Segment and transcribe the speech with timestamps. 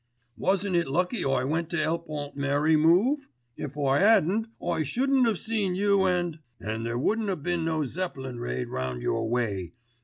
[0.35, 3.29] "Wasn't it lucky I went to help Aunt Mary move?
[3.55, 7.85] If I hadn't I shouldn't have seen you and——" "And there wouldn't a been no
[7.85, 9.73] Zeppelin raid round your way.